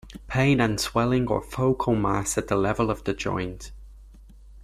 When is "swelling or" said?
0.81-1.43